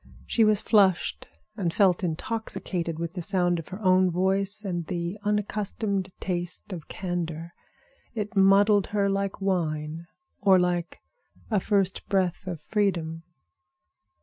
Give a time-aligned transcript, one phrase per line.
[0.25, 5.19] She was flushed and felt intoxicated with the sound of her own voice and the
[5.23, 7.53] unaccustomed taste of candor.
[8.15, 10.07] It muddled her like wine,
[10.39, 11.01] or like
[11.51, 13.21] a first breath of freedom.